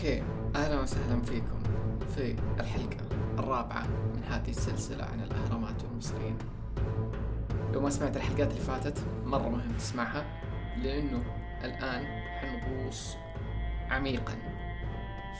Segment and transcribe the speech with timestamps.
[0.00, 0.22] أوكي
[0.56, 1.62] أهلا وسهلا فيكم
[2.16, 2.96] في الحلقة
[3.38, 6.38] الرابعة من هذه السلسلة عن الأهرامات والمصريين.
[7.72, 10.24] لو ما سمعت الحلقات اللي فاتت مرة مهم تسمعها
[10.82, 11.22] لأنه
[11.64, 12.04] الآن
[12.40, 13.16] حنغوص
[13.90, 14.32] عميقا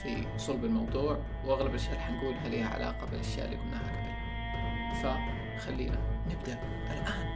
[0.02, 4.10] في صلب الموضوع وأغلب الأشياء اللي حنقولها لها علاقة بالأشياء اللي قلناها قبل.
[5.02, 5.98] فخلينا
[6.30, 6.58] نبدأ
[6.90, 7.30] الآن.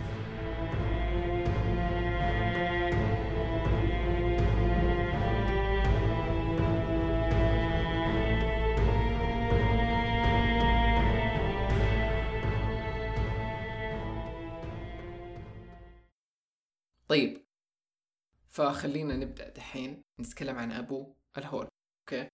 [18.55, 21.69] فخلينا نبدأ دحين نتكلم عن أبو الهول
[22.01, 22.29] okay؟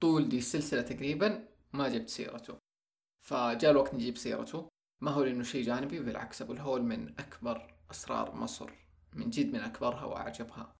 [0.00, 2.58] طول دي السلسلة تقريبا ما جبت سيرته.
[3.24, 4.68] فجاء الوقت نجيب سيرته.
[5.00, 8.70] ما هو لأنه شيء جانبي بالعكس أبو الهول من أكبر أسرار مصر
[9.12, 10.74] من جد من أكبرها وأعجبها.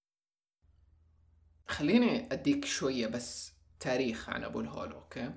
[1.68, 5.34] خليني أديك شوية بس تاريخ عن أبو الهول okay؟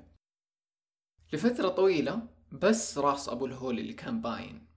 [1.34, 4.68] لفترة طويلة بس راس أبو الهول اللي كان باين.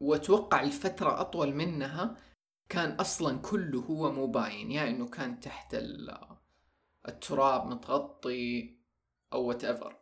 [0.00, 2.16] وأتوقع الفترة أطول منها
[2.68, 6.18] كان أصلا كله هو مو باين يا إنه كان تحت ال-
[7.08, 8.76] التراب متغطي
[9.32, 9.96] أو whatever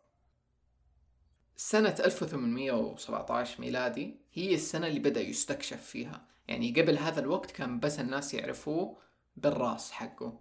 [1.57, 6.27] سنة 1817 ميلادي هي السنة اللي بدأ يستكشف فيها.
[6.49, 8.99] يعني قبل هذا الوقت كان بس الناس يعرفوه
[9.37, 10.41] بالراس حقه.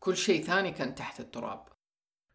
[0.00, 1.68] كل شيء ثاني كان تحت التراب.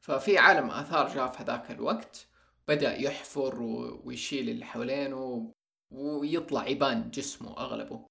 [0.02, 2.28] ففي عالم آثار جاء في هذاك الوقت
[2.68, 3.62] بدأ يحفر
[4.04, 5.54] ويشيل اللي حوالينه
[5.92, 8.11] ويطلع يبان جسمه أغلبه.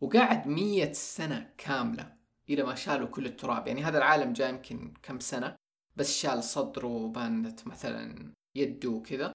[0.00, 2.16] وقعد مية سنة كاملة
[2.50, 3.66] إلى ما شالوا كل التراب.
[3.66, 5.56] يعني هذا العالم جاء يمكن كم سنة
[5.96, 9.32] بس شال صدره وبانت مثلا يده وكذا.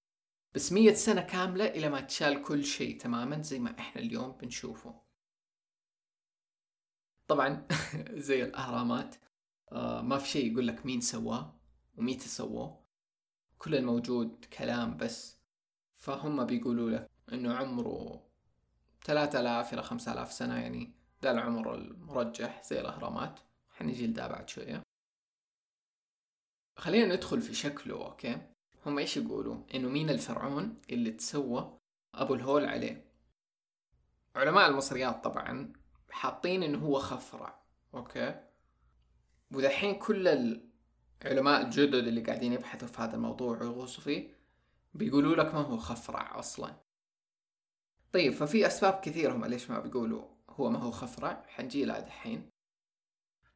[0.56, 5.02] بس مية سنة كاملة إلى ما تشال كل شيء تماما زي ما إحنا اليوم بنشوفه.
[7.28, 7.68] طبعا
[8.28, 9.16] زي الأهرامات
[9.72, 11.60] آه ما في شيء يقول لك مين سواه
[11.98, 12.86] ومتى سووه.
[13.58, 15.40] كل الموجود كلام بس.
[15.98, 18.26] فهم بيقولوا لك إنه عمره
[19.06, 23.40] 3000 إلى 5000 سنة يعني ده العمر المرجح زي الأهرامات.
[23.70, 24.82] حنجي لده بعد شوية.
[26.78, 28.42] خلينا ندخل في شكله أوكي؟
[28.86, 31.78] هم إيش يقولوا؟ إنه مين الفرعون اللي تسوى
[32.16, 33.06] أبو الهول عليه؟
[34.36, 35.74] علماء المصريات طبعا
[36.12, 37.60] حاطين إنه هو خفرع
[37.94, 38.42] أوكي؟
[39.52, 40.28] ودحين كل
[41.24, 44.36] العلماء الجدد اللي قاعدين يبحثوا في هذا الموضوع ويغوصوا فيه
[44.94, 46.85] بيقولوا لك ما هو خفرع أصلا.
[48.16, 52.50] طيب ففي أسباب كثيرة هم ليش ما بيقولوا هو ما هو خفرع حنجي لها دحين.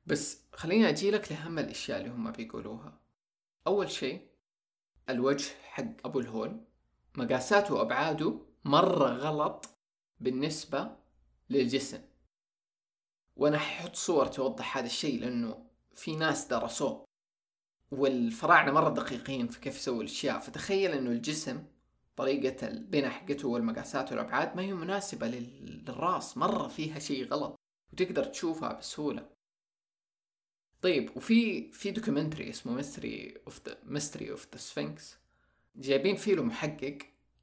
[0.05, 2.99] بس خليني أجي لك لأهم الأشياء اللي هم بيقولوها.
[3.67, 4.27] أول شيء
[5.09, 6.61] الوجه حق أبو الهول
[7.17, 9.65] مقاساته وأبعاده مرة غلط
[10.19, 10.95] بالنسبة
[11.49, 12.01] للجسم.
[13.35, 15.65] وأنا ححط صور توضح هذا الشيء لأنه
[15.95, 17.05] في ناس درسوه.
[17.91, 21.63] والفراعنة مرة دقيقين في كيف يسووا الأشياء فتخيل إنه الجسم
[22.23, 26.37] طريقة البناء حقته والمقاسات والأبعاد ما هي مناسبة لل- للراس.
[26.37, 27.55] مرة فيها شيء غلط
[27.93, 29.29] وتقدر تشوفها بسهولة.
[30.81, 35.17] طيب وفي في documentary اسمه Mystery of the Mystery of the Sphinx
[35.75, 36.97] جايبين فيه له محقق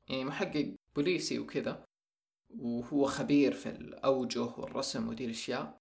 [0.09, 1.85] يعني محقق بوليسي وكذا
[2.59, 5.79] وهو خبير في الأوجه والرسم ودي الأشياء.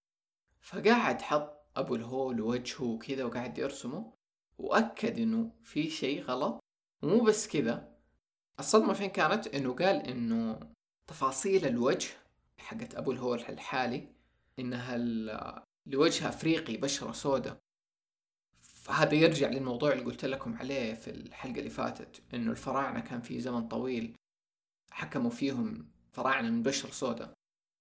[0.61, 4.13] فقاعد حط أبو الهول ووجهه وكذا وقاعد يرسمه
[4.57, 6.59] وأكد إنه في شيء غلط.
[7.03, 7.94] ومو بس كذا
[8.59, 10.59] الصدمة فين كانت؟ إنه قال إنه
[11.07, 12.09] تفاصيل الوجه
[12.59, 14.07] حقت أبو الهول الحالي
[14.59, 17.57] إنها ال- لوجه أفريقي بشرة سوداء.
[18.61, 23.39] فهذا يرجع للموضوع اللي قلت لكم عليه في الحلقة اللي فاتت إنه الفراعنة كان في
[23.39, 24.15] زمن طويل
[24.91, 27.33] حكموا فيهم فراعنة من بشرة سوداء.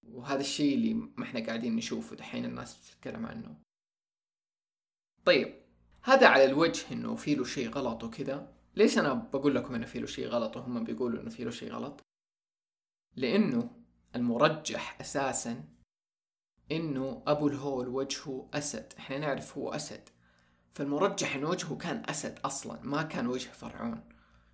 [0.07, 3.55] وهذا الشيء اللي ما إحنا قاعدين نشوفه دحين الناس بتتكلم عنه.
[5.25, 5.61] طيب
[6.03, 8.54] هذا على الوجه إنه في له شيء غلط وكذا.
[8.75, 11.71] ليش أنا بقول لكم إنه في له شيء غلط وهم بيقولوا إنه في له شيء
[11.71, 12.01] غلط؟
[13.15, 13.69] لأنه
[14.15, 15.63] المرجح أساسا
[16.71, 18.93] إنه أبو الهول وجهه أسد.
[18.99, 20.09] إحنا نعرف هو أسد.
[20.73, 24.03] فالمرجح إن وجهه كان أسد أصلا ما كان وجه فرعون.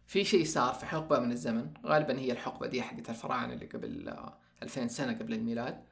[0.06, 4.10] في شيء صار في حقبة من الزمن غالبا هي الحقبة دي حقت الفراعنة اللي قبل
[4.10, 5.84] آه، 2000 سنة قبل الميلاد.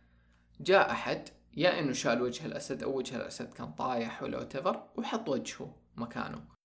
[0.59, 5.29] جاء أحد يا إنه شال وجه الأسد أو وجه الأسد كان طايح ولا whatever وحط
[5.29, 6.58] وجهه مكانه.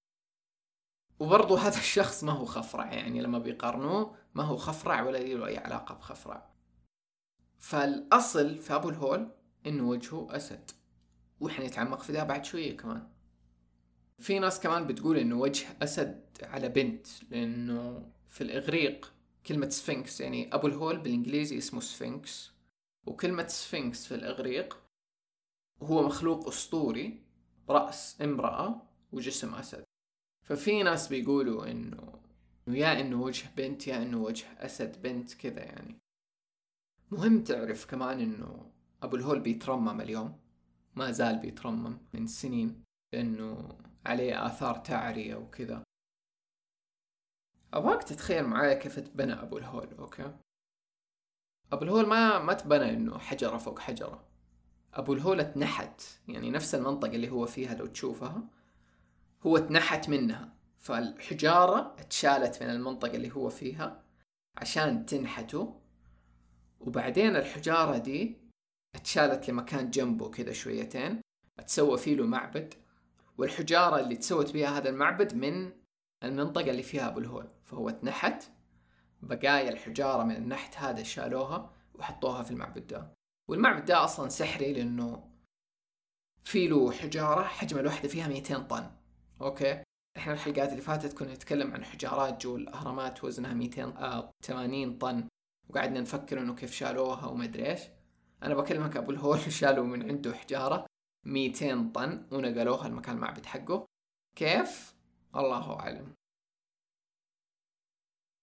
[1.19, 5.58] وبرضو هذا الشخص ما هو خفرع يعني لما بيقارنوه ما هو خفرع ولا له أي
[5.58, 6.50] علاقة بخفرع.
[7.58, 9.28] فالأصل في أبو الهول
[9.66, 10.70] إنه وجهه أسد
[11.40, 13.08] وحنتعمق في ده بعد شوية كمان.
[14.19, 19.12] في ناس كمان بتقول إنه وجه أسد على بنت لأنه في الإغريق
[19.46, 22.52] كلمة Sphinx يعني أبو الهول بالإنجليزي اسمه Sphinx.
[23.06, 24.82] وكلمة Sphinx في الإغريق
[25.82, 27.22] هو مخلوق أسطوري
[27.69, 28.82] رأس امرأة
[29.12, 29.84] وجسم أسد.
[30.44, 32.20] ففي ناس بيقولوا إنه
[32.67, 35.99] يا إنه وجه بنت يا إنه وجه أسد بنت كذا يعني.
[37.11, 38.70] مهم تعرف كمان إنه
[39.02, 40.41] أبو الهول بيترمم اليوم.
[40.96, 45.82] ما زال بيترمم من سنين لأنه عليه آثار تعرية وكذا.
[47.75, 50.36] أبغاك تتخيل معايا كيف تبنى أبو الهول okay؟
[51.73, 54.25] أبو الهول ما ما تبنى إنه حجرة فوق حجرة.
[54.94, 58.49] أبو الهول اتنحت يعني نفس المنطقة اللي هو فيها لو تشوفها
[59.46, 60.55] هو اتنحت منها.
[60.79, 64.02] فالحجارة اتشالت من المنطقة اللي هو فيها
[64.56, 65.81] عشان تنحته.
[66.81, 68.37] وبعدين الحجارة دي
[68.94, 71.20] اتشالت لمكان جنبه كذا شويتين
[71.58, 72.75] اتسوى فيه له معبد.
[73.38, 75.73] والحجارة اللي تسوت بها هذا المعبد من
[76.25, 77.49] المنطقة اللي فيها أبو الهول.
[77.64, 78.44] فهو اتنحت
[79.23, 83.14] بقايا الحجارة من النحت هذا شالوها وحطوها في المعبد ده.
[83.50, 85.31] والمعبد ده أصلا سحري لأنه
[86.44, 88.91] في له حجارة حجم الوحدة فيها 200 طن.
[89.40, 89.82] okay.
[90.16, 95.28] إحنا الحلقات اللي فاتت كنا نتكلم عن حجارات جو الأهرامات وزنها 280 طن.
[95.69, 97.81] وقعدنا نفكر إنه كيف شالوها وما أدري إيش.
[98.42, 100.86] أنا بكلمك ابو الهول شالوا من عنده حجارة
[101.26, 103.86] 200 طن ونقلوها المكان المعبد حقه.
[104.36, 104.94] كيف؟
[105.36, 106.14] الله أعلم.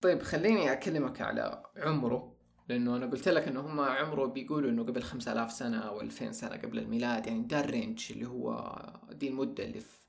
[0.04, 2.36] طيب خليني أكلمك على عمره
[2.70, 6.56] لأنه أنا قلت لك إنه هم عمره بيقولوا إنه قبل 5000 سنة أو 2000 سنة
[6.56, 8.76] قبل الميلاد يعني ده ال range اللي هو
[9.12, 10.01] دي المدة اللي في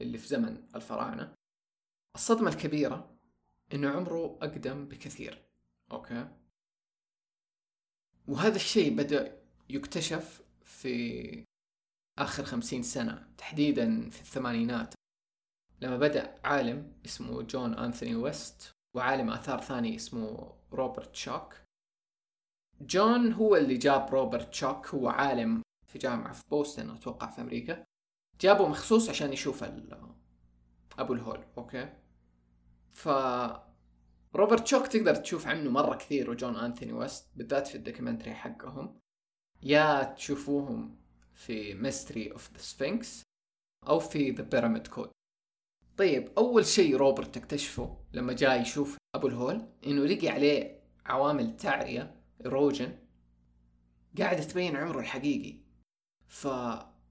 [0.00, 1.34] اللي في زمن الفراعنة
[2.14, 3.16] الصدمة الكبيرة
[3.74, 5.42] إنه عمره أقدم بكثير.
[5.92, 6.28] okay؟
[8.28, 11.44] وهذا الشيء بدأ يكتشف في
[12.18, 14.94] آخر خمسين سنة تحديدا في الثمانينات
[15.80, 21.54] لما بدأ عالم اسمه جون أنثوني ويست وعالم آثار ثاني اسمه روبرت شوك
[22.80, 27.84] جون هو اللي جاب روبرت شوك هو عالم في جامعة في بوسطن أتوقع في أمريكا.
[28.40, 29.64] جابه مخصوص عشان يشوف
[30.98, 31.92] أبو الهول okay؟
[32.92, 33.08] ف
[34.34, 39.00] روبرت شوك تقدر تشوف عنه مرة كثير وجون أنثوني ويست بالذات في ال documentary حقهم.
[39.62, 41.00] يا تشوفوهم
[41.34, 43.22] في Mystery of the Sphinx
[43.88, 45.10] أو في The Pyramid Code
[45.96, 52.20] طيب أول شيء روبرت اكتشفه لما جاء يشوف أبو الهول إنه لقي عليه عوامل تعرية
[52.44, 52.98] erosion
[54.18, 55.58] قاعدة تبين عمره الحقيقي.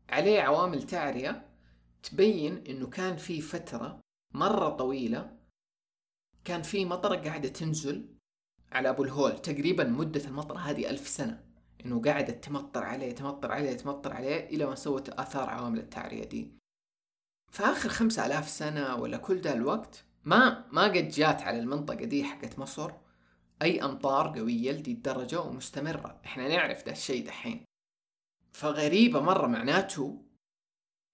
[0.10, 1.46] فعليه عوامل تعرية
[2.04, 4.00] تبين إنه كان في فترة
[4.34, 5.38] مرة طويلة
[6.46, 8.16] كان في مطرة قاعدة تنزل
[8.72, 11.44] على أبو الهول تقريبا مدة المطرة هذه ألف سنة
[11.86, 16.52] إنه قاعدة تمطر عليه تمطر عليه تمطر عليه إلى ما سوت آثار عوامل التعرية دي.
[17.52, 22.06] في آخر خمسة آلاف سنة ولا كل ده الوقت ما ما قد جات على المنطقة
[22.06, 22.92] دي حقت مصر
[23.62, 26.22] أي أمطار قوية لدي الدرجة ومستمرة.
[26.26, 27.69] إحنا نعرف ده الشيء دحين.
[28.52, 30.22] فغريبة مرة معناته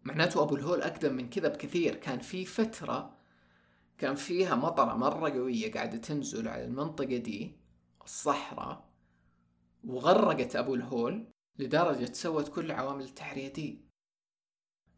[0.03, 1.95] معناته أبو الهول أقدم من كذا بكثير.
[1.95, 3.17] كان في فترة
[3.97, 7.57] كان فيها مطرة مرة قوية قاعدة تنزل على المنطقة دي
[8.03, 8.89] الصحراء
[9.83, 11.27] وغرقت أبو الهول
[11.59, 13.85] لدرجة سوت كل عوامل التحرية دي.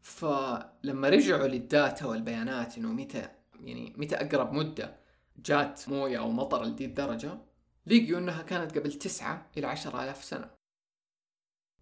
[0.02, 3.28] فلما رجعوا للداتا والبيانات إنه متى
[3.60, 4.96] يعني متى أقرب مدة
[5.36, 7.38] جات موية أو مطر لدي الدرجة
[7.86, 10.57] لقيوا إنها كانت قبل تسعة إلى عشرة آلاف سنة.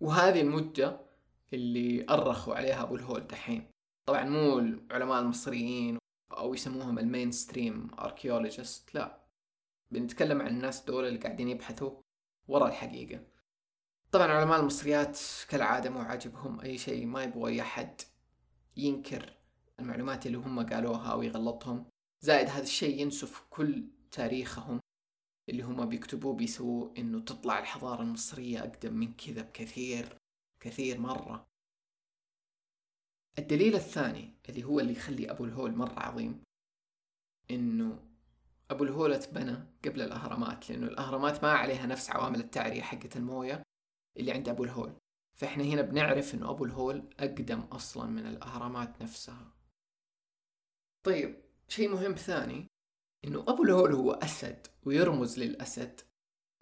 [0.01, 1.01] وهذه المدة
[1.53, 3.71] اللي أرخوا عليها أبو الهول دحين.
[4.07, 5.99] طبعا مو العلماء المصريين
[6.33, 9.27] أو يسموهم ال mainstream archaeologists لا.
[9.91, 12.01] بنتكلم عن الناس دول اللي قاعدين يبحثوا
[12.49, 13.21] ورا الحقيقة.
[14.13, 18.01] طبعا علماء المصريات كالعادة مو عاجبهم أي شيء ما يبغوا أي أحد
[18.77, 19.37] ينكر
[19.81, 21.87] المعلومات اللي هم قالوها أو يغلطهم.
[22.21, 24.81] زائد هذا الشيء ينسف كل تاريخهم.
[25.49, 30.17] اللي هم بيكتبوه بيسووه إنه تطلع الحضارة المصرية أقدم من كذا بكثير
[30.61, 31.47] كثير مرة.
[33.39, 36.43] الدليل الثاني اللي هو اللي يخلي أبو الهول مرة عظيم
[37.51, 38.07] إنه
[38.71, 43.63] أبو الهول أتبنى قبل الأهرامات لأنه الأهرامات ما عليها نفس عوامل التعرية حقة الموية
[44.17, 44.97] اللي عند أبو الهول.
[45.35, 49.53] فإحنا هنا بنعرف إنه أبو الهول أقدم أصلا من الأهرامات نفسها.
[51.03, 52.67] طيب شيء مهم ثاني
[53.27, 56.01] إنه أبو الهول هو أسد ويرمز للأسد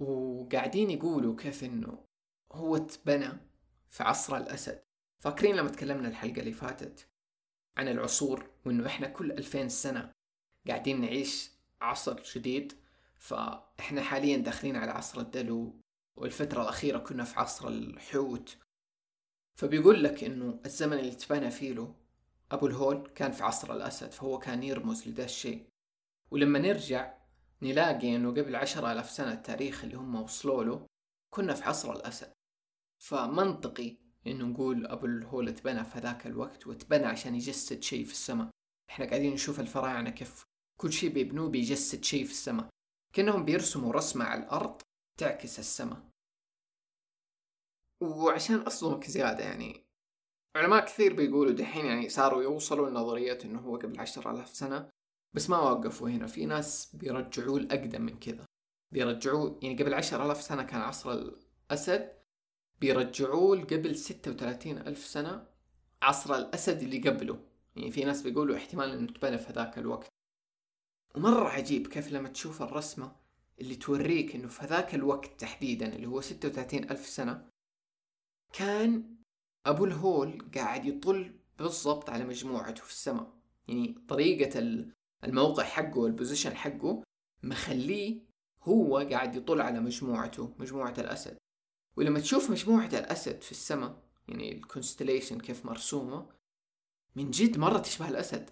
[0.01, 2.05] وقاعدين يقولوا كيف إنه
[2.53, 3.29] هو اتبنى
[3.91, 4.83] في عصر الأسد.
[5.19, 7.09] فاكرين لما تكلمنا الحلقة اللي فاتت
[7.77, 10.13] عن العصور وإنه إحنا كل ألفين سنة
[10.69, 12.73] قاعدين نعيش عصر جديد
[13.17, 15.81] فإحنا حاليا داخلين على عصر الدلو
[16.17, 18.57] والفترة الأخيرة كنا في عصر الحوت.
[19.57, 21.95] فبيقول لك إنه الزمن اللي تبنى فيه له
[22.53, 25.74] أبو الهول كان في عصر الأسد فهو كان يرمز لذا الشيء.
[26.31, 27.19] ولما نرجع
[27.63, 30.87] نلاقي إنه قبل عشرة ألاف سنة التاريخ اللي هم وصلوا له
[31.35, 32.33] كنا في عصر الأسد.
[33.03, 38.51] فمنطقي إنه نقول أبو الهول اتبنى في هذاك الوقت واتبنى عشان يجسد شيء في السماء.
[38.91, 40.45] إحنا قاعدين نشوف الفراعنة كيف
[40.81, 42.69] كل شيء بيبنوه بيجسد شيء في السماء.
[43.15, 44.83] كأنهم بيرسموا رسمة على الأرض
[45.19, 46.03] تعكس السماء.
[48.03, 49.85] وعشان أصدمك زيادة يعني
[50.57, 54.91] علماء كثير بيقولوا دحين يعني صاروا يوصلوا لنظرية إنه هو قبل عشر آلاف سنة
[55.35, 56.27] بس ما وقفوا هنا.
[56.27, 58.45] في ناس بيرجعوه لأقدم من كذا.
[58.93, 62.13] بيرجعوه يعني قبل عشر آلاف سنة كان عصر الأسد.
[62.81, 65.47] بيرجعوه قبل ستة وثلاثين ألف سنة
[66.03, 67.39] عصر الأسد اللي قبله.
[67.77, 70.09] يعني في ناس بيقولوا احتمال إنه تبنى في هذاك الوقت.
[71.15, 73.17] ومرة عجيب كيف لما تشوف الرسمة
[73.61, 77.49] اللي توريك إنه في هذاك الوقت تحديدا اللي هو ستة وثلاثين ألف سنة
[78.53, 79.17] كان
[79.67, 83.33] أبو الهول قاعد يطل بالضبط على مجموعته في السماء.
[83.69, 84.59] يعني طريقة
[85.25, 87.03] الموقع حقه والبوزيشن حقه
[87.43, 88.21] مخليه
[88.63, 91.37] هو قاعد يطل على مجموعته مجموعة الأسد.
[91.97, 96.27] ولما تشوف مجموعة الأسد في السماء يعني الكونستليشن كيف مرسومة
[97.17, 98.51] من جد مرة تشبه الأسد.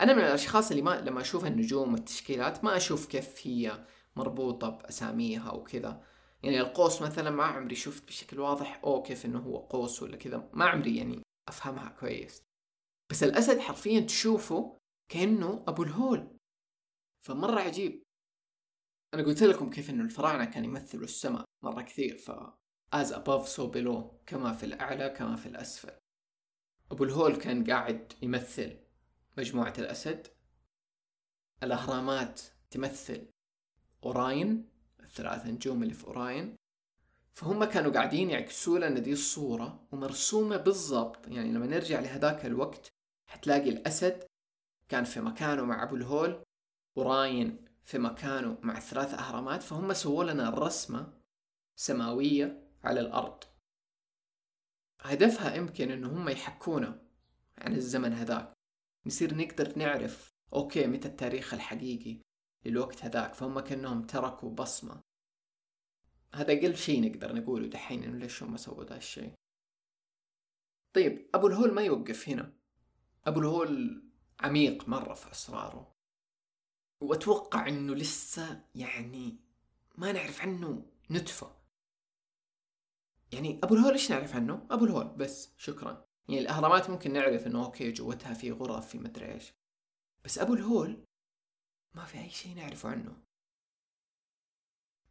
[0.00, 3.86] أنا من الأشخاص اللي ما لما أشوف النجوم والتشكيلات ما أشوف كيف هي
[4.16, 6.02] مربوطة بأساميها وكذا
[6.42, 10.50] يعني القوس مثلا ما عمري شفت بشكل واضح أو كيف إنه هو قوس ولا كذا.
[10.52, 12.42] ما عمري يعني أفهمها كويس.
[13.10, 14.79] بس الأسد حرفيا تشوفه
[15.10, 16.36] كأنه أبو الهول.
[17.26, 18.02] فمرة عجيب.
[19.14, 22.30] أنا قلت لكم كيف إنه الفراعنة كانوا يمثلوا السماء مرة كثير ف
[22.94, 25.98] as above so below كما في الأعلى كما في الأسفل.
[26.90, 28.76] أبو الهول كان قاعد يمثل
[29.38, 30.26] مجموعة الأسد.
[31.62, 32.40] الأهرامات
[32.70, 33.30] تمثل
[34.04, 34.68] أوراين
[35.00, 36.56] الثلاث نجوم اللي في أوراين.
[37.34, 41.28] فهم كانوا قاعدين يعكسوا لنا دي الصورة ومرسومة بالضبط.
[41.28, 42.88] يعني لما نرجع لهذاك الوقت
[43.30, 44.29] حتلاقي الأسد
[44.90, 46.44] كان في مكانه مع أبو الهول
[46.96, 51.20] Orion في مكانه مع الثلاث أهرامات فهم سووا لنا الرسمة
[51.76, 53.44] سماوية على الأرض.
[55.00, 57.02] هدفها يمكن إنه هم يحكونا
[57.58, 58.52] عن الزمن هذاك.
[59.06, 62.20] نصير نقدر نعرف okay متى التاريخ الحقيقي
[62.64, 65.00] للوقت هذاك فهم كأنهم تركوا بصمة.
[66.34, 69.32] هذا أقل شيء نقدر نقوله دحين إنه ليش هم سووا ذا الشيء.
[70.92, 72.52] طيب أبو الهول ما يوقف هنا.
[73.26, 74.09] أبو الهول
[74.40, 75.94] عميق مرة في أسراره
[77.00, 79.36] وأتوقع إنه لسه يعني
[79.98, 81.56] ما نعرف عنه نتفة.
[83.32, 86.06] يعني أبو الهول إيش نعرف عنه؟ أبو الهول بس شكرا.
[86.28, 89.52] يعني الأهرامات ممكن نعرف إنه أوكي جوتها في غرف في مدري إيش.
[90.24, 91.04] بس أبو الهول
[91.94, 93.16] ما في أي شيء نعرفه عنه.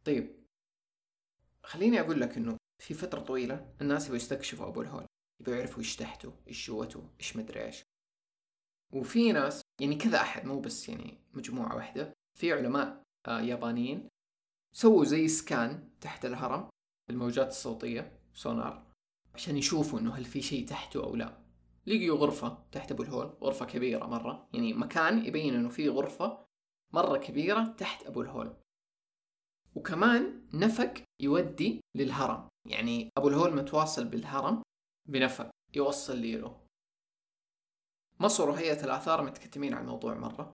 [0.04, 0.44] طيب
[1.62, 5.06] خليني أقول لك إنه في فترة طويلة الناس يبغوا يستكشفوا أبو الهول.
[5.40, 7.82] يبغوا يعرفوا إيش تحته إيش جوته إيش مدري إيش.
[8.92, 14.08] وفي ناس يعني كذا أحد مو بس يعني مجموعة واحدة في علماء آه يابانيين
[14.74, 16.68] سووا زي سكان تحت الهرم
[17.08, 18.90] بالموجات الصوتية سونار
[19.34, 21.38] عشان يشوفوا إنه هل في شيء تحته أو لا.
[21.86, 26.46] لقيوا غرفة تحت أبو الهول غرفة كبيرة مرة يعني مكان يبين إنه في غرفة
[26.92, 28.56] مرة كبيرة تحت أبو الهول.
[29.74, 34.62] وكمان نفق يودي للهرم يعني أبو الهول متواصل بالهرم
[35.08, 36.60] بنفق يوصل لي له
[38.20, 40.52] مصر وهيئة الآثار متكتمين على الموضوع مرة.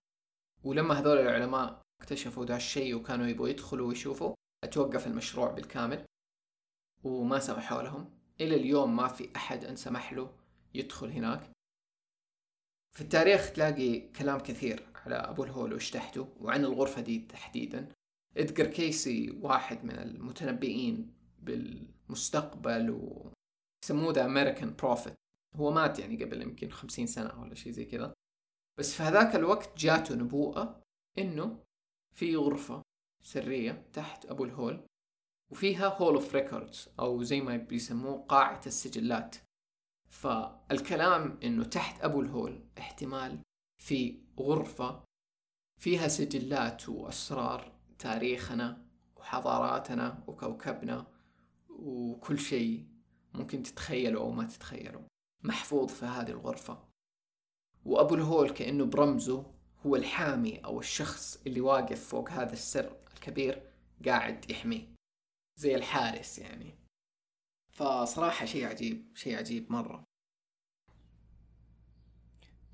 [0.63, 4.33] ولما هذول العلماء اكتشفوا ذا الشيء وكانوا يبغوا يدخلوا ويشوفوا
[4.63, 6.05] أتوقف المشروع بالكامل
[7.03, 8.17] وما سمحوا لهم.
[8.41, 10.33] إلى اليوم ما في أحد انسمح له
[10.73, 11.51] يدخل هناك.
[12.95, 17.89] في التاريخ تلاقي كلام كثير على أبو الهول وإيش تحته وعن الغرفة دي تحديدا.
[18.37, 23.31] إدغار كيسي واحد من المتنبئين بالمستقبل و
[23.83, 25.13] يسموه the American prophet
[25.55, 28.13] هو مات يعني قبل يمكن خمسين سنة ولا شيء زي كذا.
[28.79, 30.81] بس في هذاك الوقت جاته نبوءة
[31.17, 31.63] إنه
[32.15, 32.81] في غرفة
[33.23, 34.85] سرية تحت أبو الهول
[35.51, 39.35] وفيها Hall of Records أو زي ما بيسموه قاعة السجلات.
[40.09, 43.41] فالكلام إنه تحت أبو الهول احتمال
[43.83, 45.03] في غرفة
[45.81, 51.07] فيها سجلات وأسرار تاريخنا وحضاراتنا وكوكبنا
[51.69, 52.87] وكل شيء
[53.33, 55.01] ممكن تتخيلوا أو ما تتخيلوا.
[55.43, 56.87] محفوظ في هذه الغرفة.
[57.85, 59.53] وأبو الهول كأنه برمزه
[59.85, 63.71] هو الحامي أو الشخص اللي واقف فوق هذا السر الكبير
[64.05, 64.87] قاعد يحميه.
[65.59, 66.75] زي الحارس يعني.
[67.71, 70.03] فصراحة شيء عجيب شيء عجيب مرة.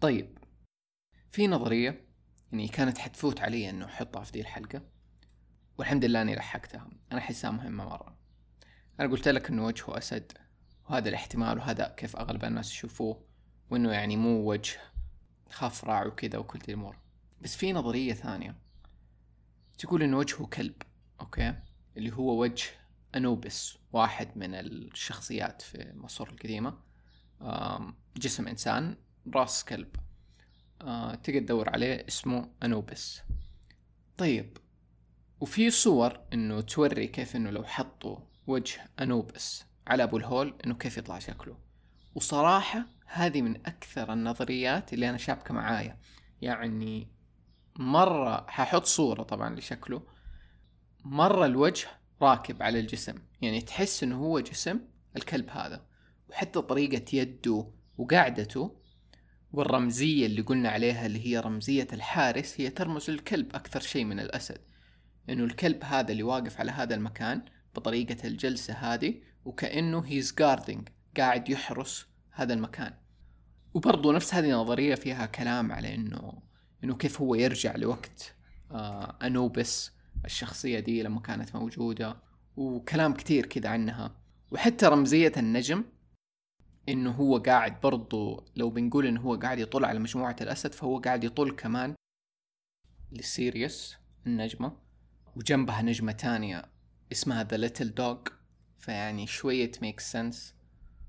[0.01, 0.38] طيب
[1.32, 2.08] في نظرية
[2.51, 4.82] يعني كانت حتفوت علي إنه أحطها في دي الحلقة
[5.77, 6.89] والحمد لله إني لحقتها.
[7.12, 8.17] أنا أحسها مهمة مرة.
[9.00, 10.43] أنا قلت لك إنه وجهه أسد.
[10.90, 13.25] وهذا الاحتمال وهذا كيف أغلب الناس يشوفوه
[13.70, 14.80] وإنه يعني مو وجه
[15.50, 16.98] خفرع وكذا وكل دي الأمور.
[17.42, 18.56] بس في نظرية ثانية.
[19.78, 20.75] تقول إنه وجهه كلب
[21.22, 21.56] أوكي؟
[21.98, 22.66] اللي هو وجه
[23.16, 26.78] أنوبس واحد من الشخصيات في مصر القديمة.
[28.18, 28.98] جسم إنسان
[29.34, 29.96] راس كلب.
[30.82, 33.22] آه، تقدر تدور عليه اسمه أنوبس.
[34.18, 34.58] طيب
[35.40, 40.98] وفي صور إنه توري كيف إنه لو حطوا وجه أنوبس على أبو الهول إنه كيف
[40.98, 41.58] يطلع شكله.
[42.16, 45.98] وصراحة هذه من أكثر النظريات اللي أنا شابكة معايا.
[46.42, 47.08] يعني
[47.75, 50.02] مرة ححط صورة طبعا لشكله
[51.04, 51.88] مرة الوجه
[52.22, 53.16] راكب على الجسم.
[53.42, 54.80] يعني تحس إنه هو جسم
[55.16, 55.86] الكلب هذا
[56.30, 58.75] وحتى طريقة يده وقعدته
[59.52, 64.62] والرمزية اللي قلنا عليها اللي هي رمزية الحارس هي ترمز للكلب أكثر شيء من الأسد.
[65.30, 71.50] إنه الكلب هذا اللي واقف على هذا المكان بطريقة الجلسة هذه وكأنه هيز جاردنج قاعد
[71.50, 72.94] يحرس هذا المكان.
[73.74, 76.42] وبرضو نفس هذه النظرية فيها كلام على إنه
[76.84, 78.36] إنه كيف هو يرجع لوقت
[78.72, 79.92] آه أنوبس
[80.26, 82.18] الشخصية دي لما كانت موجودة
[82.58, 84.16] وكلام كتير كذا عنها.
[84.52, 85.84] وحتى رمزية النجم
[86.90, 91.24] إنه هو قاعد برضو لو بنقول إنه هو قاعد يطل على مجموعة الأسد فهو قاعد
[91.24, 91.96] يطل كمان
[93.12, 93.98] ل Sirius
[94.28, 94.78] النجمة.
[95.36, 96.66] وجنبها نجمة تانية
[97.12, 98.18] اسمها the little dog
[98.84, 100.56] فيعني شوية make sense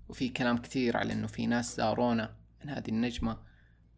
[0.08, 3.38] وفي كلام كتير على إنه في ناس زارونا من هذه النجمة.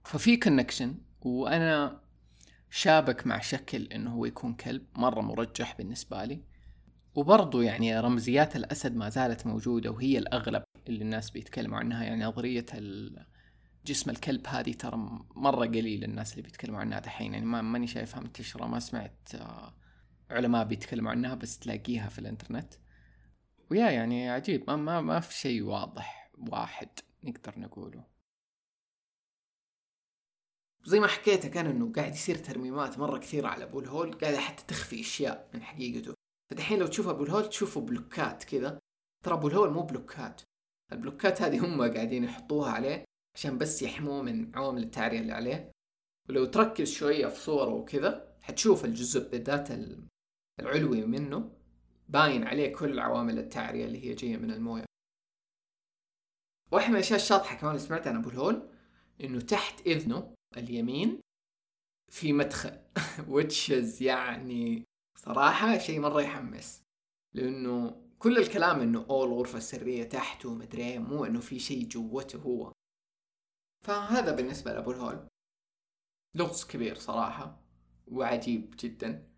[0.05, 2.01] ففي connection وأنا
[2.71, 4.87] شابك مع شكل إنه هو يكون كلب.
[4.95, 6.43] مرة مرجح بالنسبة لي.
[7.15, 9.91] وبرضو يعني رمزيات الأسد ما زالت موجودة.
[9.91, 12.05] وهي الأغلب اللي الناس بيتكلموا عنها.
[12.05, 12.67] يعني نظرية
[13.87, 14.97] جسم الكلب هذه ترى
[15.35, 17.35] مرة قليل الناس اللي بيتكلموا عنها دحين.
[17.35, 19.75] يعني ما ماني شايفها منتشرة ما سمعت آه،
[20.31, 21.35] علماء بيتكلموا عنها.
[21.35, 22.75] بس تلاقيها في الإنترنت.
[23.71, 24.71] ويا يعني عجيب.
[24.71, 26.89] ما ما, ما في شيء واضح واحد
[27.25, 28.05] نقدر نقوله.
[30.85, 34.65] زي ما حكيت كان إنه قاعد يصير ترميمات مرة كثيرة على أبو الهول قاعدة حتى
[34.69, 36.15] تخفي أشياء من حقيقته.
[36.51, 38.79] فدحين لو تشوف أبو الهول تشوفه بلوكات كذا.
[39.25, 40.43] ترى أبو الهول مو بلوكات.
[40.93, 43.05] البلوكات هذه هم قاعدين يحطوها عليه
[43.35, 45.73] عشان بس يحموه من عوامل التعرية اللي عليه.
[46.29, 49.69] ولو تركز شوية في صوره وكذا حتشوف الجزء بالذات
[50.61, 51.56] العلوي منه.
[52.09, 54.85] باين عليه كل عوامل التعرية اللي هي جاية من الموية.
[56.73, 58.69] واحد من الأشياء الشاطحة كمان اللي سمعت عن أبو الهول
[59.21, 61.21] إنه تحت إذنه اليمين
[62.13, 62.81] في مدخل
[63.29, 64.85] وتشز يعني
[65.19, 66.83] صراحة شيء مرة يحمس.
[67.35, 72.39] لأنه كل الكلام إنه اول الغرفة السرية تحته مدري إيه، مو إنه في شيء جوته
[72.39, 72.73] هو.
[73.85, 75.27] فهذا بالنسبة لأبو الهول.
[76.37, 77.61] لغز كبير صراحة
[78.09, 79.29] وعجيب جدا.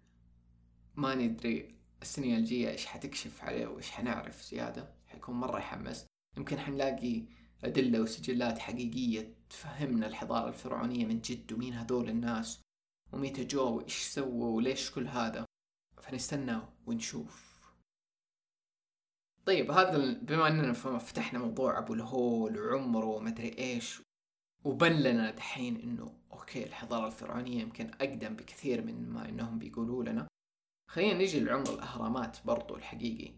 [0.96, 6.06] ما ندري السنين الجاية إيش حتكشف عليه وإيش حنعرف زيادة؟ حيكون مرة يحمس.
[6.36, 7.22] يمكن حنلاقي
[7.64, 12.60] أدلة وسجلات حقيقية تفهمنا الحضارة الفرعونية من جد ومين هذول الناس
[13.12, 15.44] ومتى جو وإيش سووا وليش كل هذا.
[16.02, 17.48] فنستنى ونشوف.
[19.44, 24.02] طيب هذا بما إننا فتحنا موضوع أبو الهول وعمره ومدري إيش
[24.64, 30.28] وبن لنا دحين إنه okay الحضارة الفرعونية يمكن أقدم بكثير من ما إنهم بيقولوا لنا.
[30.88, 33.34] خلينا نجي لعمر الأهرامات برضو الحقيقي.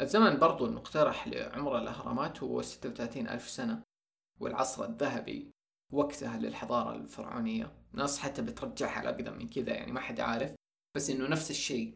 [0.00, 3.82] الزمن برضو المقترح لعمر الأهرامات هو 36 ألف سنة
[4.40, 5.50] والعصر الذهبي
[5.92, 7.72] وقتها للحضارة الفرعونية.
[7.92, 10.54] ناس حتى بترجعها لأقدم من كذا يعني ما حد عارف
[10.96, 11.94] بس إنه نفس الشيء.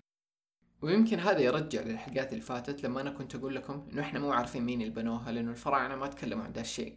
[0.83, 4.63] ويمكن هذا يرجع للحلقات اللي فاتت لما أنا كنت أقول لكم إنه إحنا مو عارفين
[4.63, 6.97] مين اللي بنوها لأنه الفراعنة ما تكلموا عن ذا الشيء.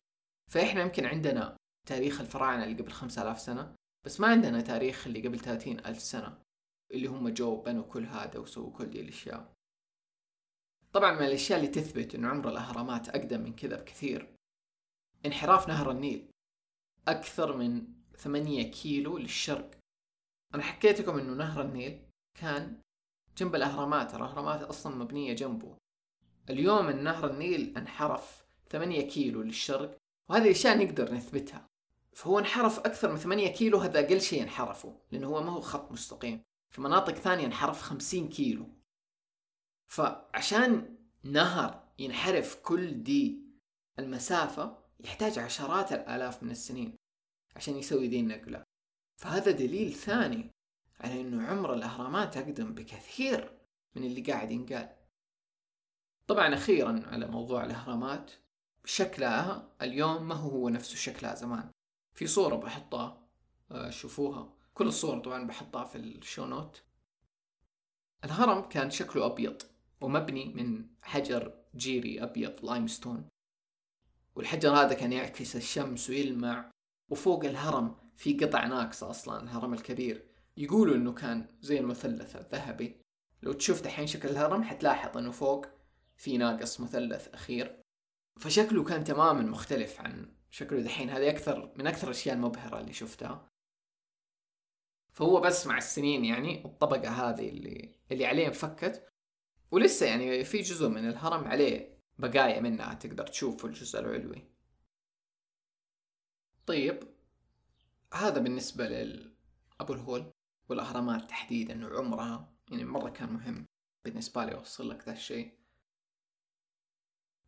[0.51, 5.27] فإحنا يمكن عندنا تاريخ الفراعنة اللي قبل خمسة آلاف سنة بس ما عندنا تاريخ اللي
[5.27, 6.37] قبل ثلاثين ألف سنة.
[6.91, 9.53] اللي هم جو بنوا كل هذا وسووا كل دي الأشياء.
[10.93, 14.35] طبعا من الأشياء اللي تثبت أن عمر الأهرامات أقدم من كذا بكثير.
[15.25, 16.31] انحراف نهر النيل.
[17.07, 19.71] أكثر من ثمانية كيلو للشرق.
[20.55, 22.01] أنا حكيت لكم أنه نهر النيل
[22.39, 22.81] كان
[23.37, 24.15] جنب الأهرامات.
[24.15, 25.77] الأهرامات أصلا مبنية جنبه.
[26.49, 29.97] اليوم النهر النيل انحرف ثمانية كيلو للشرق
[30.29, 31.67] وهذه أشياء نقدر نثبتها.
[32.13, 35.91] فهو انحرف أكثر من ثمانية كيلو هذا أقل شيء انحرفه لأنه هو ما هو خط
[35.91, 36.41] مستقيم.
[36.71, 38.69] في مناطق ثانية انحرف خمسين كيلو.
[39.87, 43.41] فعشان نهر ينحرف كل دي
[43.99, 46.95] المسافة يحتاج عشرات الآلاف من السنين
[47.55, 48.63] عشان يسوي ذي النقلة.
[49.21, 50.51] فهذا دليل ثاني
[50.99, 53.57] على إنه عمر الأهرامات أقدم بكثير
[53.95, 54.95] من اللي قاعد ينقال.
[56.27, 58.31] طبعا أخيرا على موضوع الأهرامات
[58.85, 61.71] شكلها اليوم ما هو هو نفسه شكلها زمان.
[62.13, 63.27] في صورة بحطها
[63.71, 64.60] آه، شوفوها.
[64.73, 66.83] كل الصور طبعا بحطها في ال show note.
[68.23, 69.61] الهرم كان شكله أبيض
[70.01, 73.27] ومبني من حجر جيري أبيض limestone.
[74.35, 76.71] والحجر هذا كان يعكس الشمس ويلمع
[77.09, 80.27] وفوق الهرم في قطع ناقصة أصلا الهرم الكبير.
[80.57, 83.01] يقولوا إنه كان زي المثلث الذهبي.
[83.41, 85.65] لو تشوف دحين شكل الهرم حتلاحظ إنه فوق
[86.17, 87.81] في ناقص مثلث أخير.
[88.39, 91.09] فشكله كان تماما مختلف عن شكله دحين.
[91.09, 93.50] هذه أكثر من أكثر الأشياء المبهرة اللي شفتها.
[95.11, 99.07] فهو بس مع السنين يعني الطبقة هذه اللي اللي عليه انفكت
[99.71, 104.51] ولسه يعني في جزء من الهرم عليه بقايا منها تقدر تشوف في الجزء العلوي.
[106.65, 107.03] طيب
[108.13, 110.31] هذا بالنسبة لأبو الهول
[110.69, 112.51] والأهرامات تحديدا وعمرها.
[112.71, 113.65] يعني مرة كان مهم
[114.05, 115.51] بالنسبة لي أوصل لك ذا الشيء.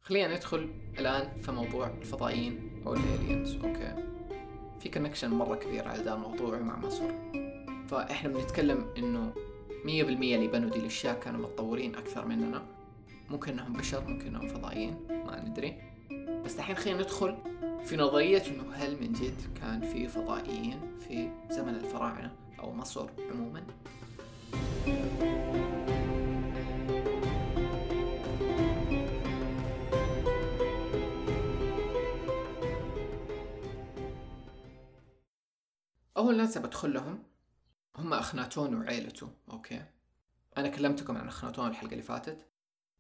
[0.02, 0.58] خلينا ندخل
[1.00, 3.96] الآن في موضوع الفضائيين أو ال aliens okay.
[4.80, 7.12] في connection مرة كبير على ذا الموضوع مع مصر.
[7.88, 8.86] فإحنا بنتكلم
[9.86, 12.64] مية بالمية اللي بنوا دي الأشياء كانوا متطورين أكثر مننا.
[13.30, 15.82] ممكن إنهم بشر ممكن إنهم فضائيين ما ندري.
[16.46, 17.38] بس الحين خلينا ندخل
[17.86, 23.64] في نظرية إنه هل من جد كان في فضائيين في زمن الفراعنة أو مصر عموما؟
[36.18, 37.24] أول ناس بدخل لهم
[37.98, 39.86] هم أخناتون وعيلته أوكي؟
[40.58, 42.48] أنا كلمتكم عن أخناتون الحلقة اللي فاتت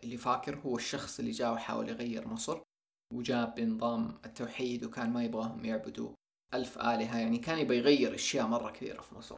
[0.03, 2.62] اللي فاكر هو الشخص اللي جاء وحاول يغير مصر
[3.13, 6.13] وجاب بنظام التوحيد وكان ما يبغاهم يعبدوا
[6.53, 9.38] ألف آلهة يعني كان يبغى يغير أشياء مرة كثيرة في مصر.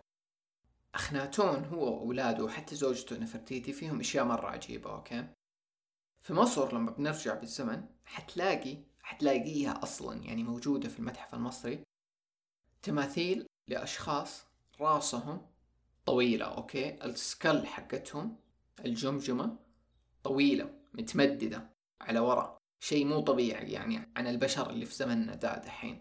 [0.96, 5.28] أخناتون هو وأولاده وحتى زوجته نفرتيتي فيهم أشياء مرة عجيبة أوكي؟
[6.22, 11.84] في مصر لما بنرجع بالزمن حتلاقي حتلاقيها أصلا يعني موجودة في المتحف المصري
[12.82, 14.46] تماثيل لأشخاص
[14.82, 15.42] راسهم
[16.06, 18.38] طويلة okay؟ ال skull حقتهم
[18.86, 19.58] الجمجمة
[20.24, 21.70] طويلة متمددة
[22.02, 26.00] على ورا شيء مو طبيعي يعني عن البشر اللي في زمننا ذا دحين.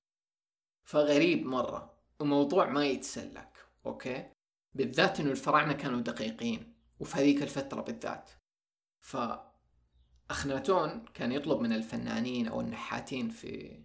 [0.85, 4.31] فغريب مرة وموضوع ما يتسلك okay؟
[4.75, 8.31] بالذات إنه الفراعنة كانوا دقيقين وفي هذيك الفترة بالذات.
[9.01, 9.17] ف
[10.31, 13.83] أخناتون كان يطلب من الفنانين أو النحاتين في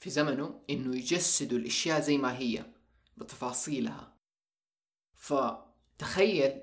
[0.00, 2.64] في زمنه إنه يجسدوا الأشياء زي ما هي.
[3.16, 4.16] بتفاصيلها.
[5.14, 6.62] فتخيل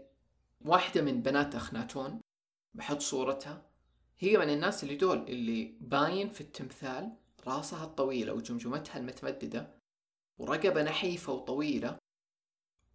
[0.61, 2.21] واحدة من بنات أخناتون
[2.73, 3.69] بحط صورتها.
[4.17, 9.79] هي من الناس اللي دول اللي باين في التمثال راسها الطويلة وجمجمتها المتمددة
[10.37, 11.97] ورقبة نحيفة وطويلة.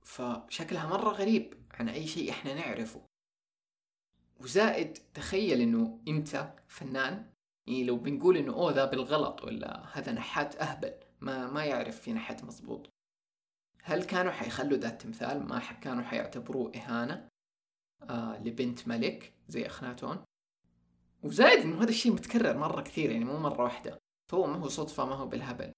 [0.02, 3.06] فشكلها مرة غريب عن أي شيء إحنا نعرفه.
[4.40, 7.32] وزائد تخيل إنه أنت فنان
[7.66, 12.12] يعني لو بنقول إنه أوه ذا بالغلط ولا هذا نحات أهبل ما ما يعرف في
[12.12, 12.93] نحات مضبوط.
[13.86, 17.28] هل كانوا حيخلوا ذا التمثال؟ ما كانوا حيعتبروه إهانة
[18.02, 20.24] آه لبنت ملك زي أخناتون.
[21.22, 23.98] وزائد إنه هذا الشيء متكرر مرة كثير يعني مو مرة واحدة.
[24.30, 25.72] فهو ما هو صدفة ما هو بالهبل.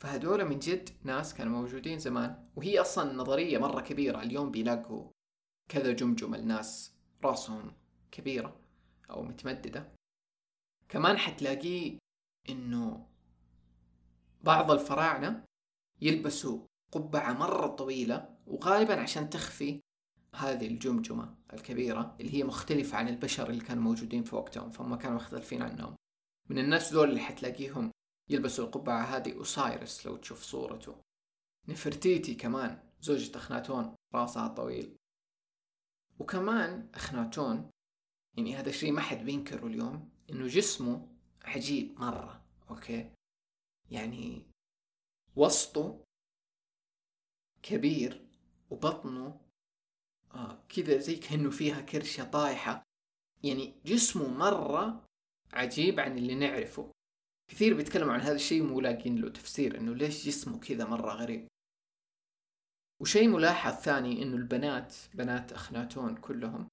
[0.00, 4.22] فهدول من جد ناس كانوا موجودين زمان وهي أصلا نظرية مرة كبيرة.
[4.22, 5.10] اليوم بيلاقوا
[5.68, 7.72] كذا جمجمة الناس راسهم
[8.10, 8.60] كبيرة
[9.10, 9.92] أو متمددة.
[10.88, 11.98] كمان حتلاقيه
[12.48, 13.06] إنه
[14.42, 15.44] بعض الفراعنة
[16.00, 19.80] يلبسوا قبعة مرة طويلة وغالبا عشان تخفي
[20.34, 25.16] هذه الجمجمة الكبيرة اللي هي مختلفة عن البشر اللي كانوا موجودين في وقتهم فهم كانوا
[25.16, 25.96] مختلفين عنهم.
[26.48, 27.90] من الناس دول اللي حتلاقيهم
[28.30, 30.96] يلبسوا القبعة هذه أوسايرس لو تشوف صورته.
[31.68, 34.96] نفرتيتي كمان زوجة أخناتون رأسها طويل.
[36.18, 37.70] وكمان أخناتون
[38.36, 41.08] يعني هذا الشيء ما حد بينكره اليوم إنه جسمه
[41.44, 43.10] عجيب مرة أوكي؟
[43.90, 44.46] يعني
[45.36, 46.04] وسطه
[47.62, 48.26] كبير
[48.70, 49.40] وبطنه
[50.34, 52.82] آه كذا زي كأنه فيها كرشة طايحة.
[53.42, 55.04] يعني جسمه مرة
[55.52, 56.92] عجيب عن اللي نعرفه.
[57.50, 61.48] كثير بيتكلموا عن هذا الشيء مو لاقين له تفسير إنه ليش جسمه كذا مرة غريب.
[63.00, 66.68] وشيء ملاحظ ثاني إنه البنات بنات أخناتون كلهم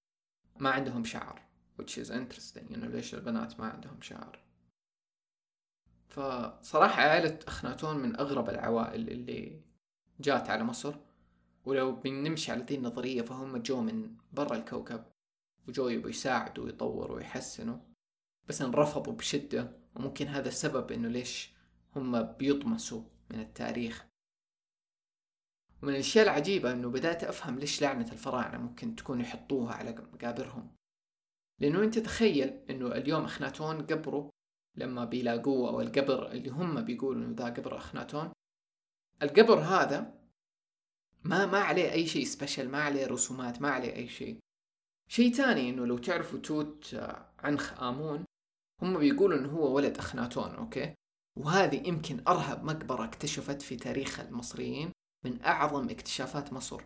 [0.60, 1.42] ما عندهم شعر
[1.82, 4.40] which is interesting إنه ليش البنات ما عندهم شعر.
[6.10, 9.62] فصراحة عائلة أخناتون من أغرب العوائل اللي
[10.20, 10.96] جات على مصر
[11.66, 15.04] ولو بنمشي على ذي النظرية فهم جو من برا الكوكب
[15.68, 17.78] وجو يبوا يساعدوا ويطوروا ويحسنوا
[18.48, 21.54] بس انرفضوا بشدة وممكن هذا السبب إنه ليش
[21.96, 23.02] هم بيطمسوا
[23.32, 24.06] من التاريخ.
[25.84, 30.76] ومن الأشياء العجيبة إنه بدأت أفهم ليش لعنة الفراعنة ممكن تكون يحطوها على مقابرهم.
[31.62, 34.30] لأنه أنت تخيل إنه اليوم أخناتون قبره
[34.76, 38.32] لما بيلاقوه أو القبر اللي هم بيقولوا إنه ذا قبر أخناتون
[39.22, 40.18] القبر هذا
[41.24, 44.40] ما ما عليه أي شيء سبيشل ما عليه رسومات ما عليه أي شيء.
[45.10, 46.96] شيء تاني إنه لو تعرفوا توت
[47.40, 48.26] عنخ آمون
[48.82, 50.94] هم بيقولوا إنه هو ولد اخناتون أوكي؟
[51.38, 54.92] وهذه يمكن أرهب مقبرة اكتشفت في تاريخ المصريين
[55.26, 56.84] من أعظم اكتشافات مصر.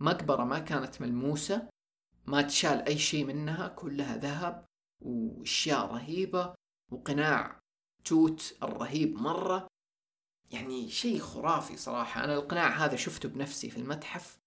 [0.00, 1.68] مقبرة ما كانت ملموسة
[2.26, 4.64] ما تشال أي شيء منها كلها ذهب
[5.04, 6.54] وأشياء رهيبة
[6.92, 7.58] وقناع
[8.04, 9.66] توت الرهيب مرة.
[10.50, 12.24] يعني شيء خرافي صراحة.
[12.24, 14.38] أنا القناع هذا شفته بنفسي في المتحف.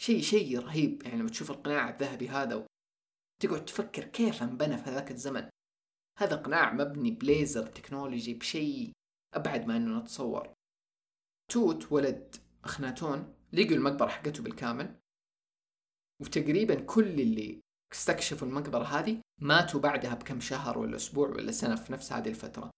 [0.00, 1.02] شيء شيء رهيب.
[1.02, 2.66] يعني لما تشوف القناع الذهبي هذا
[3.42, 5.48] تقعد تفكر كيف انبنى في ذاك الزمن.
[6.18, 8.92] هذا قناع مبني بليزر تكنولوجي بشيء
[9.34, 10.54] أبعد ما أنه نتصور.
[11.50, 14.96] توت ولد أخناتون لقوا المقبرة حقته بالكامل.
[16.22, 17.60] وتقريبا كل اللي
[17.92, 22.70] استكشفوا المقبرة هذه ماتوا بعدها بكم شهر ولا أسبوع ولا سنة في نفس هذه الفترة.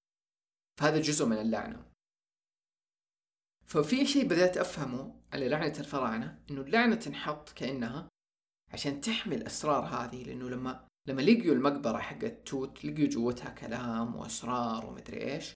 [0.81, 1.90] فهذا جزء من اللعنة.
[3.71, 8.09] ففي شيء بدأت أفهمه على لعنة الفراعنة إنه اللعنة تنحط كأنها
[8.73, 14.87] عشان تحمي الأسرار هذه لأنه لما لما لقيوا المقبرة حقت توت لقيوا جوتها كلام وأسرار
[14.87, 15.55] ومدري إيش.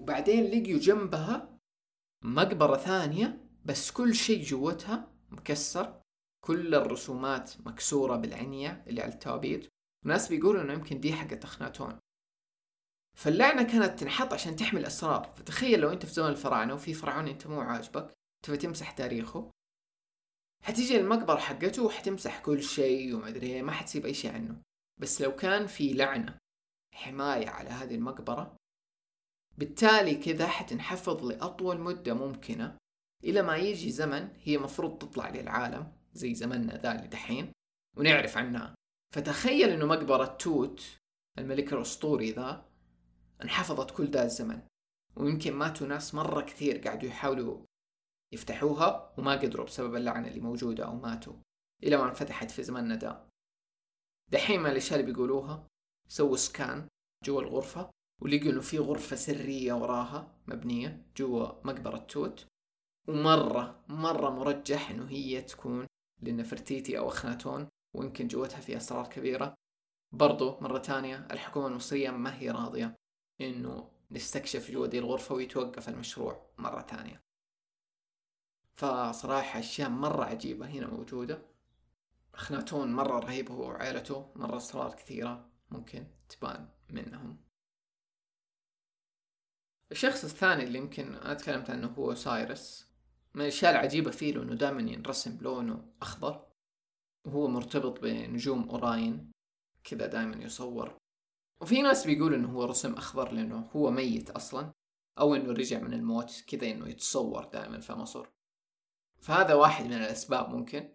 [0.00, 1.58] وبعدين لقيوا جنبها
[2.24, 6.00] مقبرة ثانية بس كل شيء جوتها مكسر
[6.44, 9.68] كل الرسومات مكسورة بالعنية اللي على التوابيت.
[10.04, 11.98] وناس بيقولوا إنه يمكن دي حقت أخناتون.
[13.14, 17.46] فاللعنة كانت تنحط عشان تحمي الأسرار فتخيل لو أنت في زمن الفراعنة وفي فرعون أنت
[17.46, 18.12] مو عاجبك
[18.44, 19.50] تبي تمسح تاريخه؟
[20.62, 24.62] حتيجي المقبرة حقته وحتمسح كل شيء وما أدري إيه، ما حتسيب أي شيء عنه.
[25.00, 26.38] بس لو كان في لعنة
[26.94, 28.56] حماية على هذه المقبرة
[29.58, 32.76] بالتالي كذا حتنحفظ لأطول مدة ممكنة.
[33.24, 37.52] إلى ما يجي زمن هي مفروض تطلع للعالم زي زمننا ذا اللي دحين
[37.96, 38.74] ونعرف عنها.
[39.14, 40.98] فتخيل إنه مقبرة توت
[41.38, 42.73] الملك الأسطوري ذا
[43.42, 44.62] انحفظت كل ذا الزمن.
[45.16, 47.64] ويمكن ماتوا ناس مرة كثير قاعدوا يحاولوا
[48.32, 51.34] يفتحوها وما قدروا بسبب اللعنة اللي موجودة أو ماتوا
[51.82, 53.28] إلى ما انفتحت في زمننا دا
[54.32, 55.66] دحين ما الأشياء اللي بيقولوها
[56.08, 56.88] سووا scan
[57.24, 57.90] جوا الغرفة
[58.22, 62.46] ولقوا إنه في غرفة سرية وراها مبنية جوا مقبرة توت.
[63.08, 65.86] ومرة مرة مرجح إنه هي تكون
[66.22, 69.54] لنفرتيتي أو أخناتون ويمكن جوتها في أسرار كبيرة.
[70.14, 72.94] برضو مرة تانية الحكومة المصرية ما هي راضية.
[73.40, 77.24] إنه نستكشف جوا دي الغرفة ويتوقف المشروع مرة تانية
[78.74, 81.42] فصراحة أشياء مرة عجيبة هنا موجودة.
[82.34, 87.44] أخناتون مرة رهيب هو وعائلته مرة أسرار كثيرة ممكن تبان منهم.
[89.92, 92.90] الشخص الثاني اللي يمكن أنا تكلمت عنه هو سايرس.
[93.34, 96.46] من الأشياء العجيبة فيه لأنه دائما ينرسم بلونه أخضر.
[97.26, 99.32] وهو مرتبط بنجوم Orion
[99.84, 100.98] كذا دائما يصور
[101.64, 104.72] وفي ناس بيقولوا إنه هو رسم أخضر لأنه هو ميت أصلا
[105.18, 108.26] أو إنه رجع من الموت كذا إنه يتصور دائما في مصر.
[109.20, 110.94] فهذا واحد من الأسباب ممكن.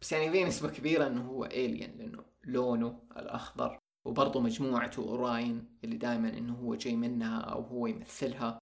[0.00, 5.96] بس يعني في نسبة كبيرة إنه هو alien لأنه لونه الأخضر وبرضه مجموعته Orion اللي
[5.96, 8.58] دائما إنه هو جاي منها أو هو يمثلها.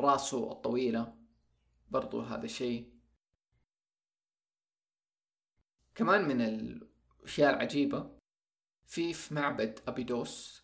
[0.00, 1.14] راسه الطويلة
[1.90, 2.92] برضو هذا شيء.
[5.94, 8.10] كمان من الأشياء العجيبة
[8.86, 10.61] في في معبد أبيدوس.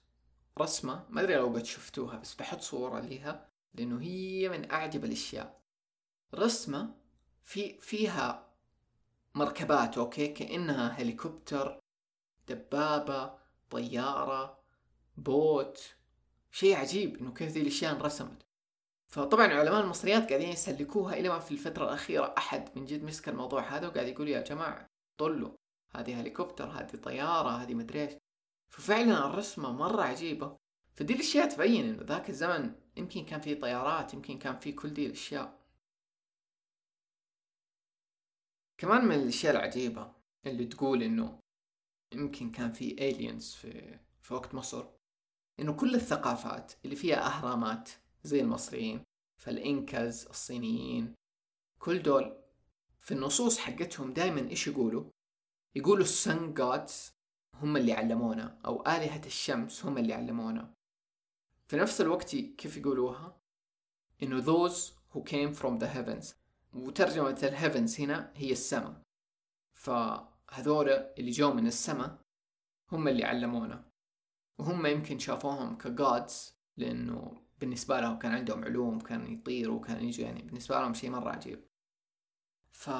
[0.60, 5.60] رسمة ما أدري لو قد شفتوها بس بحط صورة ليها لأنه هي من أعجب الأشياء.
[6.34, 6.94] رسمة
[7.44, 8.48] في فيها
[9.34, 11.80] مركبات أوكي؟ كأنها هليكوبتر
[12.48, 13.38] دبابة
[13.70, 14.58] طيارة
[15.16, 15.94] بوت.
[16.50, 18.42] شيء عجيب إنه كيف ذي الأشياء انرسمت.
[19.08, 23.62] فطبعا علماء المصريات قاعدين يسلكوها إلى ما في الفترة الأخيرة أحد من جد مسك الموضوع
[23.62, 24.86] هذا وقاعد يقول يا جماعة
[25.18, 25.50] طلوا
[25.96, 28.12] هذه هليكوبتر هذه طيارة هذه مدري إيش.
[28.68, 30.56] ففعلا الرسمة مرة عجيبة.
[30.94, 35.06] فدي الأشياء تبين إنه ذاك الزمن يمكن كان في طيارات يمكن كان في كل دي
[35.06, 35.58] الأشياء.
[38.78, 40.12] كمان من الأشياء العجيبة
[40.46, 41.40] اللي تقول إنه
[42.14, 44.86] يمكن كان في aliens في في وقت مصر
[45.60, 47.90] إنه كل الثقافات اللي فيها أهرامات
[48.22, 49.04] زي المصريين
[49.42, 51.14] فالإنكاز الصينيين
[51.78, 52.42] كل دول
[52.98, 55.10] في النصوص حقتهم دائما إيش يقولوا؟
[55.74, 57.12] يقولوا السن جودز
[57.62, 60.74] هم اللي علمونا أو آلهة الشمس هم اللي علمونا.
[61.68, 63.40] في نفس الوقت كيف يقولوها؟
[64.22, 66.34] إنه those who came from the heavens.
[66.72, 69.02] وترجمة ال heavens هنا هي السماء.
[69.74, 72.18] فهذول اللي جو من السماء
[72.92, 73.90] هم اللي علمونا.
[74.58, 80.24] وهم يمكن شافوهم ك gods لأنه بالنسبة لهم كان عندهم علوم كان يطيروا كان يجوا
[80.26, 81.64] يعني بالنسبة لهم شيء مرة عجيب.
[82.70, 82.90] ف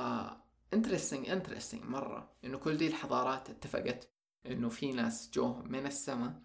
[0.75, 2.37] interesting interesting مرة.
[2.45, 4.18] إنه كل دي الحضارات اتفقت.
[4.47, 6.43] إنه في ناس جوهم من السماء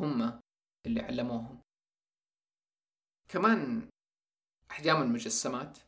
[0.00, 0.40] هم
[0.86, 1.60] اللي علموهم.
[3.28, 3.88] كمان
[4.70, 5.78] أحجام المجسمات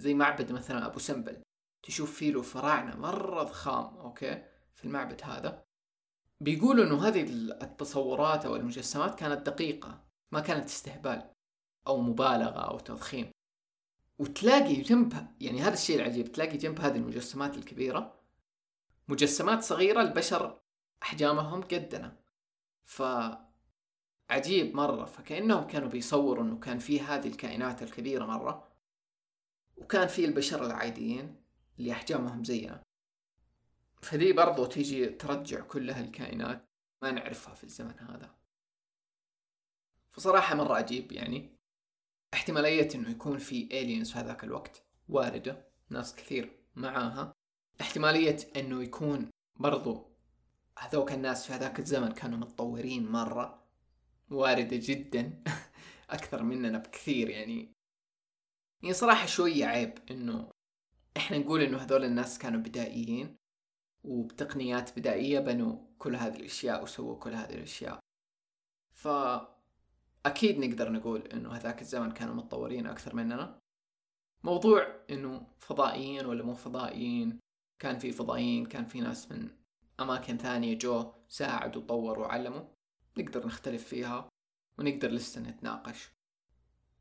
[0.00, 1.42] زي معبد مثلا أبو سمبل
[1.82, 5.64] تشوف فيه له فراعنة مرة ضخام أوكي في المعبد هذا.
[6.40, 7.22] بيقولوا إنه هذه
[7.62, 11.30] التصورات أو المجسمات كانت دقيقة ما كانت استهبال
[11.86, 13.30] أو مبالغة أو تضخيم.
[14.18, 18.20] وتلاقي جنبها يعني هذا الشيء العجيب تلاقي جنب هذه المجسمات الكبيرة
[19.08, 20.60] مجسمات صغيرة البشر
[21.04, 22.16] أحجامهم قدنا.
[22.84, 23.02] ف
[24.30, 25.04] عجيب مرة.
[25.04, 28.68] فكأنهم كانوا بيصوروا إنه كان في هذه الكائنات الكبيرة مرة
[29.76, 31.36] وكان في البشر العاديين
[31.78, 32.82] اللي أحجامهم زينا
[34.02, 36.68] فدي برضو تيجي ترجع كل هالكائنات
[37.02, 38.34] ما نعرفها في الزمن هذا.
[40.10, 41.58] فصراحة مرة عجيب يعني.
[42.34, 47.32] احتمالية إنه يكون في aliens في هذاك الوقت واردة ناس كثير معاها.
[47.80, 50.13] احتمالية إنه يكون برضو
[50.78, 53.62] هذوك الناس في هذاك الزمن كانوا متطورين مرة
[54.30, 55.42] واردة جدا
[56.10, 57.72] أكثر مننا بكثير يعني.
[58.82, 60.50] يعني صراحة شوية عيب إنه
[61.16, 63.36] إحنا نقول إنه هذول الناس كانوا بدائيين
[64.04, 67.98] وبتقنيات بدائية بنوا كل هذه الأشياء وسووا كل هذه الأشياء.
[68.94, 69.08] ف
[70.26, 73.58] أكيد نقدر نقول إنه هذاك الزمن كانوا متطورين أكثر مننا.
[74.44, 77.38] موضوع إنه فضائيين ولا مو فضائيين
[77.78, 79.50] كان في فضائيين كان في ناس من
[80.00, 82.64] أماكن ثانية جو ساعدوا وطوروا وعلموا
[83.18, 84.28] نقدر نختلف فيها
[84.78, 86.10] ونقدر لسه نتناقش.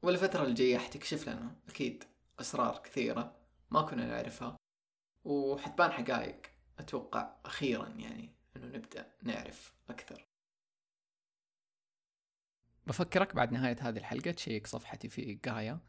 [0.04, 2.04] والفترة الجاية حتكشف لنا أكيد
[2.40, 3.36] أسرار كثيرة
[3.72, 4.58] ما كنا نعرفها.
[5.26, 6.42] وحتبان حقائق
[6.80, 10.26] أتوقع أخيرا يعني أنه نبدأ نعرف أكثر.
[12.88, 15.80] بفكرك بعد نهاية هذه الحلقة تشيك صفحتي في جايا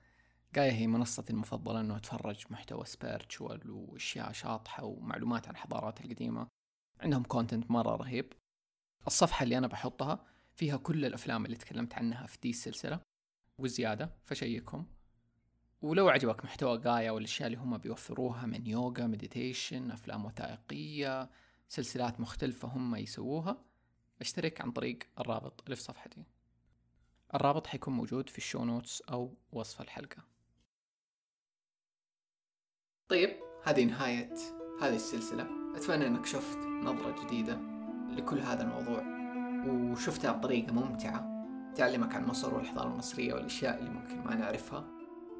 [0.54, 6.48] جايا هي منصتي المفضلة أنه أتفرج محتوى spiritual وأشياء شاطحة ومعلومات عن الحضارات القديمة.
[7.00, 8.32] عندهم content مرة رهيب.
[9.06, 13.00] الصفحة اللي أنا بحطها فيها كل الأفلام اللي تكلمت عنها في دي السلسلة
[13.58, 14.86] وزيادة ف check هم.
[15.82, 21.30] ولو عجبك محتوى جايا والأشياء اللي هم بيوفروها من يوغا meditation أفلام وثائقية
[21.68, 23.64] سلسلات مختلفة هم يسووها
[24.20, 26.24] أشترك عن طريق الرابط اللي في صفحتي.
[27.34, 30.24] الرابط حيكون موجود في ال show notes أو وصف الحلقة.
[33.08, 33.30] طيب
[33.64, 34.34] هذه نهاية
[34.82, 35.63] هذه السلسلة.
[35.76, 37.58] أتمنى أنك شفت نظرة جديدة
[38.10, 39.02] لكل هذا الموضوع
[39.66, 41.34] وشفتها بطريقة ممتعة
[41.74, 44.84] تعلمك عن مصر والحضارة المصرية والأشياء اللي ممكن ما نعرفها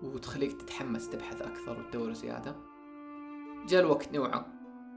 [0.02, 2.56] وتخليك تتحمس تبحث أكثر وتدور زيادة.
[3.68, 4.44] جاء الوقت نوعى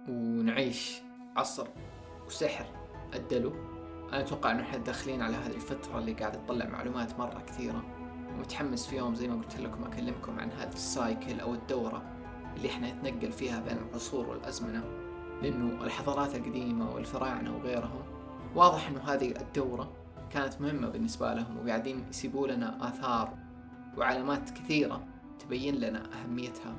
[0.10, 1.02] ونعيش
[1.36, 1.68] عصر
[2.28, 2.66] وسحر
[3.16, 3.54] الدلو.
[4.10, 7.84] أنا أتوقع أنه إحنا داخلين على هذه الفترة اللي قاعد تطلع معلومات مرة كثيرة
[8.34, 12.04] ومتحمس في يوم زي ما قلت لكم أكلمكم عن هذه السايكل أو الدورة
[12.56, 15.07] اللي إحنا نتنقل فيها بين العصور والأزمنة.
[15.42, 18.02] لأنه الحضارات القديمة والفراعنة وغيرهم
[18.56, 19.92] واضح أنه هذه الدورة
[20.30, 23.38] كانت مهمة بالنسبة لهم وقاعدين يسيبوا لنا آثار
[23.98, 25.08] وعلامات كثيرة
[25.40, 26.76] تبين لنا أهميتها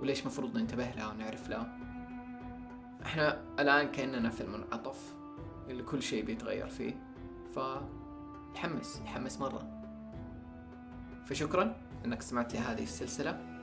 [0.00, 1.78] وليش مفروض ننتبه لها ونعرف لها.
[3.02, 5.14] إحنا الآن كأننا في المنعطف
[5.68, 6.94] اللي كل شيء بيتغير فيه.
[7.54, 7.58] ف
[8.54, 9.82] يحمس يحمس مرة.
[11.26, 13.60] فشكرا إنك سمعت لهذه السلسلة.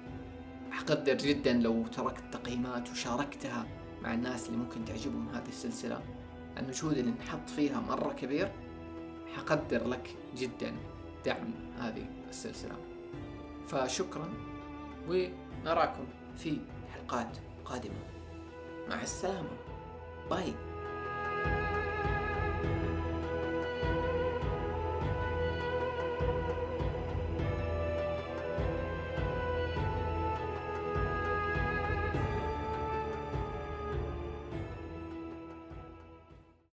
[0.71, 3.65] حقدر جدا لو تركت تقييمات وشاركتها
[4.03, 6.01] مع الناس اللي ممكن تعجبهم هذه السلسلة.
[6.57, 8.51] المجهود اللي نحط فيها مرة كبير
[9.35, 10.73] حقدر لك جدا
[11.25, 12.75] دعم هذه السلسلة.
[13.67, 14.29] فشكرا
[15.09, 16.05] ونراكم
[16.37, 16.57] في
[16.93, 17.99] حلقات قادمة.
[18.89, 19.49] مع السلامة.
[20.29, 20.53] باي.